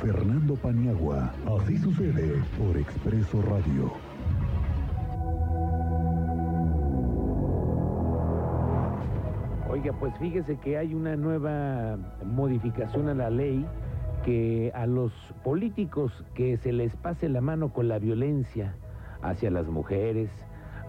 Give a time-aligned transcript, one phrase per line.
[0.00, 1.32] Fernando Paniagua.
[1.58, 3.92] Así sucede por Expreso Radio.
[9.68, 13.66] Oiga, pues fíjese que hay una nueva modificación a la ley
[14.24, 15.12] que a los
[15.42, 18.74] políticos que se les pase la mano con la violencia
[19.22, 20.30] hacia las mujeres,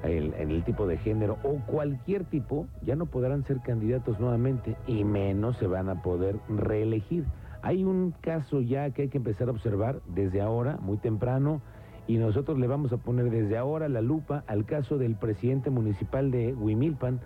[0.04, 5.04] en el tipo de género o cualquier tipo, ya no podrán ser candidatos nuevamente y
[5.04, 7.26] menos se van a poder reelegir.
[7.62, 11.62] Hay un caso ya que hay que empezar a observar desde ahora, muy temprano,
[12.08, 16.31] y nosotros le vamos a poner desde ahora la lupa al caso del presidente municipal
[16.31, 17.20] de Huimilpan,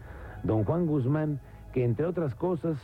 [0.43, 1.39] don Juan Guzmán,
[1.71, 2.77] que entre otras cosas,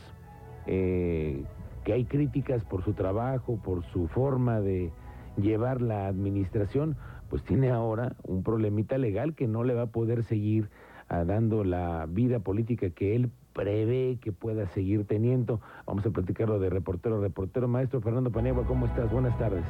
[0.66, 1.44] eh,
[1.84, 4.92] que hay críticas por su trabajo, por su forma de
[5.36, 6.96] llevar la administración,
[7.28, 10.70] pues tiene ahora un problemita legal que no le va a poder seguir
[11.08, 15.60] ah, dando la vida política que él prevé que pueda seguir teniendo.
[15.86, 17.68] Vamos a platicarlo de reportero, reportero.
[17.68, 19.10] Maestro Fernando Paniagua, ¿cómo estás?
[19.10, 19.64] Buenas tardes.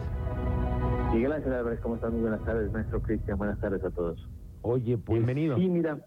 [1.12, 2.12] Miguel Ángel Álvarez, ¿cómo estás?
[2.12, 3.37] Muy buenas tardes, maestro Cristian.
[3.37, 4.29] Buenas tardes a todos.
[4.63, 5.19] Oye, pues...
[5.19, 5.57] Bienvenido.
[5.57, 5.99] Sí, mira.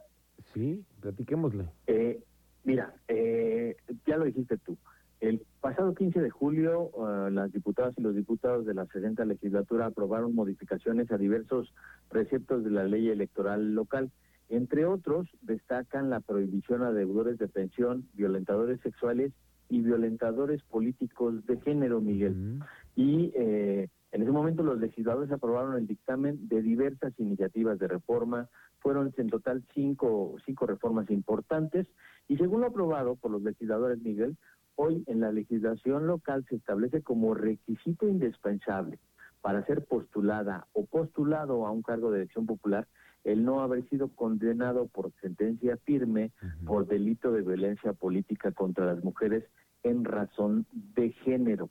[0.54, 1.66] Sí, platiquémosle.
[1.88, 2.24] Eh,
[2.64, 3.76] mira, eh,
[4.06, 4.78] ya lo dijiste tú.
[5.20, 9.86] El pasado 15 de julio, uh, las diputadas y los diputados de la 60 legislatura
[9.86, 11.74] aprobaron modificaciones a diversos
[12.10, 14.12] preceptos de la ley electoral local.
[14.54, 19.34] Entre otros, destacan la prohibición a deudores de pensión, violentadores sexuales
[19.68, 22.60] y violentadores políticos de género, Miguel.
[22.96, 28.48] Y eh, en ese momento los legisladores aprobaron el dictamen de diversas iniciativas de reforma.
[28.78, 31.88] Fueron en total cinco, cinco reformas importantes.
[32.28, 34.38] Y según lo aprobado por los legisladores, Miguel,
[34.76, 38.98] Hoy en la legislación local se establece como requisito indispensable
[39.42, 42.88] para ser postulada o postulado a un cargo de elección popular
[43.24, 46.32] el no haber sido condenado por sentencia firme
[46.66, 49.44] por delito de violencia política contra las mujeres
[49.84, 51.70] en razón de género.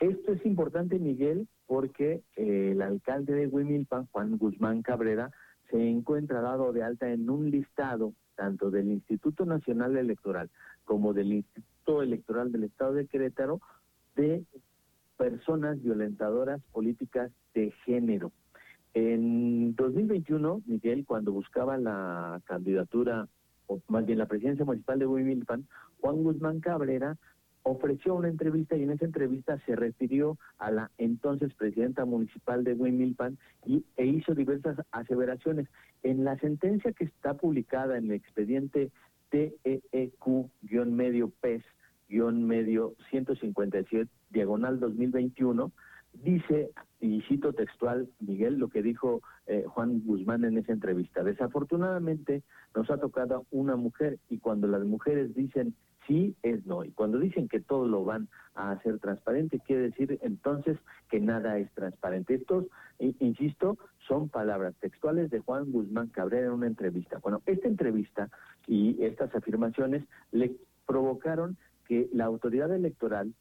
[0.00, 5.30] Esto es importante, Miguel, porque eh, el alcalde de Huimilpan, Juan Guzmán Cabrera,
[5.70, 10.48] se encuentra dado de alta en un listado tanto del Instituto Nacional Electoral
[10.84, 13.60] como del Instituto Electoral del Estado de Querétaro
[14.14, 14.44] de
[15.16, 18.30] personas violentadoras políticas de género.
[18.94, 23.28] En 2021, Miguel, cuando buscaba la candidatura,
[23.66, 25.66] o más bien la presidencia municipal de Huimilpan,
[26.00, 27.18] Juan Guzmán Cabrera
[27.62, 32.72] ofreció una entrevista y en esa entrevista se refirió a la entonces presidenta municipal de
[32.72, 35.68] Huimilpan y, e hizo diversas aseveraciones.
[36.02, 38.90] En la sentencia que está publicada en el expediente
[39.30, 41.62] TEEQ-medio PES
[42.08, 45.70] guion medio 157, diagonal 2021,
[46.12, 46.70] dice,
[47.00, 51.22] y cito textual, Miguel, lo que dijo eh, Juan Guzmán en esa entrevista.
[51.22, 52.42] Desafortunadamente
[52.74, 55.74] nos ha tocado una mujer y cuando las mujeres dicen
[56.08, 56.84] sí es no.
[56.84, 60.78] Y cuando dicen que todo lo van a hacer transparente, quiere decir entonces
[61.10, 62.34] que nada es transparente.
[62.34, 62.66] Estos,
[62.98, 67.18] insisto, son palabras textuales de Juan Guzmán Cabrera en una entrevista.
[67.18, 68.30] Bueno, esta entrevista
[68.66, 70.02] y estas afirmaciones
[70.32, 73.34] le provocaron que la autoridad electoral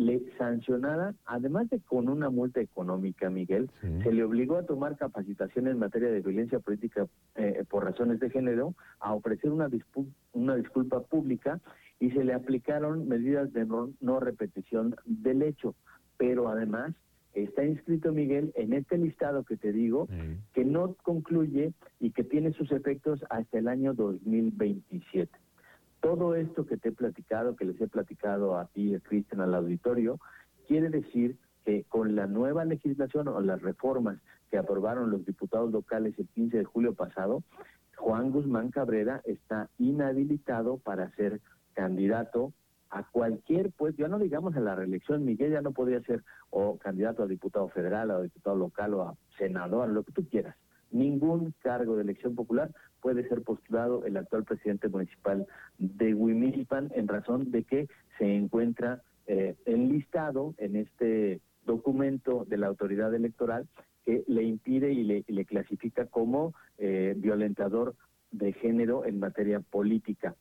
[0.00, 3.70] le sancionara, además de con una multa económica, Miguel,
[4.02, 8.30] se le obligó a tomar capacitación en materia de violencia política eh, por razones de
[8.30, 9.68] género, a ofrecer una,
[10.32, 11.60] una disculpa pública
[11.98, 15.74] y se le aplicaron medidas de no, repetición del hecho.
[16.16, 16.94] Pero además
[17.34, 20.08] está inscrito, Miguel, en este listado que te digo,
[20.54, 25.30] que no concluye y que tiene sus efectos hasta el año 2027.
[26.00, 30.18] Todo esto que te he platicado, que les he platicado a ti, Cristian, al auditorio,
[30.66, 34.18] quiere decir que con la nueva legislación o las reformas
[34.50, 37.42] que aprobaron los diputados locales el 15 de julio pasado,
[37.96, 41.40] Juan Guzmán Cabrera está inhabilitado para ser
[41.74, 42.54] candidato
[42.88, 46.78] a cualquier, pues ya no digamos a la reelección, Miguel ya no podría ser o
[46.78, 50.56] candidato a diputado federal, o a diputado local, o a senador, lo que tú quieras
[50.90, 52.70] ningún cargo de elección popular
[53.00, 55.46] puede ser postulado el actual presidente municipal
[55.78, 62.66] de Huimilpan en razón de que se encuentra eh, enlistado en este documento de la
[62.66, 63.68] autoridad electoral
[64.04, 67.94] que le impide y le, clasifica como eh, violentador
[68.30, 70.34] de género en materia política.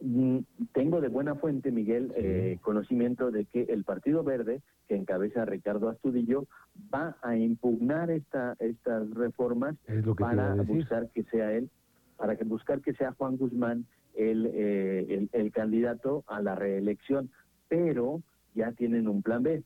[0.00, 0.38] Mm,
[0.72, 5.90] tengo de buena fuente, Miguel, eh, conocimiento de que el Partido Verde, que encabeza Ricardo
[5.90, 6.46] Astudillo,
[6.92, 9.76] va a impugnar esta, estas reformas
[10.18, 11.68] para buscar que sea él,
[12.16, 17.30] para que buscar que sea Juan Guzmán el, eh, el, candidato a la reelección.
[17.68, 18.22] Pero
[18.54, 19.62] ya tienen un plan B.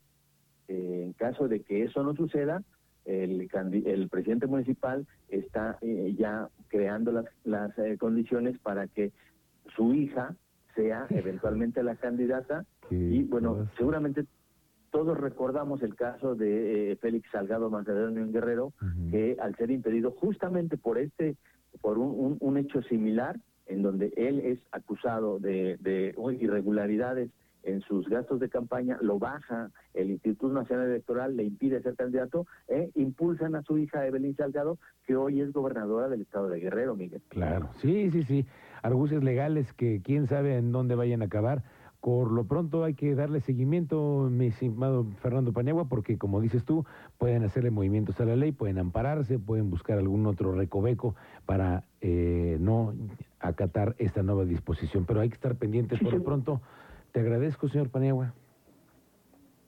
[0.67, 2.63] Eh, en caso de que eso no suceda,
[3.05, 3.49] el,
[3.87, 5.79] el presidente municipal está
[6.17, 9.13] ya creando las, las condiciones para que
[9.75, 10.35] su hija
[10.75, 12.65] sea eventualmente la candidata.
[12.91, 14.27] Y bueno, seguramente
[14.91, 18.73] todos recordamos el caso de eh, Félix Salgado Macedonio en Guerrero,
[19.11, 21.37] que al ser impedido justamente por este,
[21.81, 27.31] por un, un, hecho similar, en donde él es acusado de, de irregularidades
[27.65, 32.47] en sus gastos de campaña, lo baja el Instituto Nacional Electoral, le impide ser candidato,
[32.69, 36.95] e impulsan a su hija Evelyn Salgado, que hoy es gobernadora del estado de Guerrero,
[36.95, 37.23] Miguel.
[37.29, 38.47] Claro, sí, sí, sí.
[38.83, 41.63] Argucias legales que quién sabe en dónde vayan a acabar.
[42.01, 46.85] Por lo pronto hay que darle seguimiento, mi estimado Fernando Paniagua, porque como dices tú,
[47.17, 51.15] pueden hacerle movimientos a la ley, pueden ampararse, pueden buscar algún otro recoveco
[51.47, 52.93] para eh, no
[53.41, 55.07] acatar esta nueva disposición.
[55.07, 56.61] Pero hay que estar pendientes por lo pronto.
[57.15, 58.35] Te agradezco, señor Paniagua.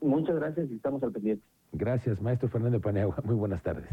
[0.01, 1.45] Muchas gracias y estamos al pendiente.
[1.71, 3.23] Gracias, maestro Fernando Paniagua.
[3.23, 3.89] Muy buenas tardes.